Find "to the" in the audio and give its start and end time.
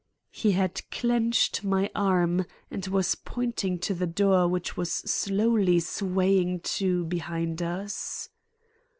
3.81-4.07